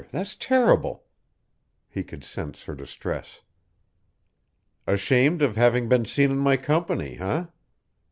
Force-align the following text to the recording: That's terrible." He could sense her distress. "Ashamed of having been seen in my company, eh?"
That's 0.09 0.33
terrible." 0.33 1.03
He 1.87 2.03
could 2.03 2.23
sense 2.23 2.63
her 2.63 2.73
distress. 2.73 3.41
"Ashamed 4.87 5.43
of 5.43 5.55
having 5.57 5.89
been 5.89 6.05
seen 6.05 6.31
in 6.31 6.39
my 6.39 6.57
company, 6.57 7.19
eh?" 7.19 7.45